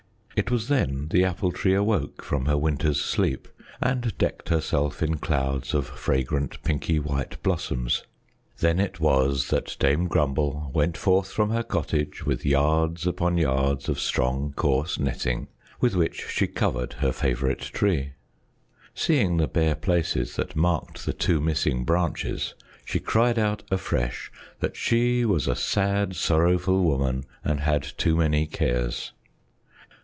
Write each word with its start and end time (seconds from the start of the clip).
It 0.33 0.49
was 0.49 0.69
then 0.69 1.09
the 1.09 1.23
Apple 1.23 1.51
Tree 1.51 1.75
awoke 1.75 2.23
from 2.23 2.45
her 2.45 2.57
winter's 2.57 2.99
sleep 2.99 3.47
and 3.81 4.17
decked 4.17 4.49
herself 4.49 5.03
in 5.03 5.17
clouds 5.17 5.73
of 5.75 5.85
fragrant, 5.85 6.63
pinky 6.63 6.97
white 6.99 7.39
blossoms. 7.43 8.05
Then 8.57 8.79
it 8.79 8.99
was 8.99 9.49
that 9.49 9.75
Dame 9.77 10.07
Grumble 10.07 10.71
went 10.73 10.97
forth 10.97 11.29
from 11.31 11.51
her 11.51 11.61
cottage 11.63 12.25
with 12.25 12.43
yards 12.45 13.05
upon 13.05 13.37
yards 13.37 13.87
of 13.87 13.99
strong, 13.99 14.53
coarse 14.55 14.97
netting 14.97 15.47
with 15.79 15.95
which 15.95 16.27
she 16.29 16.47
covered 16.47 16.93
her 16.93 17.11
favorite 17.11 17.59
tree. 17.59 18.13
Seeing 18.95 19.35
the 19.37 19.47
bare 19.49 19.75
places 19.75 20.37
that 20.37 20.55
marked 20.55 21.05
the 21.05 21.13
two 21.13 21.39
missing 21.41 21.83
branches, 21.83 22.55
she 22.83 22.99
cried 22.99 23.37
out 23.37 23.61
afresh 23.69 24.31
that 24.59 24.75
she 24.77 25.23
was 25.23 25.47
a 25.47 25.55
sad, 25.55 26.15
sorrowful 26.15 26.83
woman 26.83 27.25
and 27.43 27.59
had 27.59 27.83
too 27.83 28.15
many 28.15 28.47
cares. 28.47 29.11